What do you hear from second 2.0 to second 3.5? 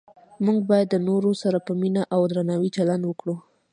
او درناوي چلند وکړو